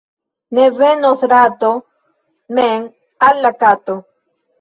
Ne 0.59 0.63
venos 0.77 1.25
rato 1.33 1.69
mem 2.61 2.87
al 3.29 3.43
la 3.45 3.53
kato. 3.61 3.99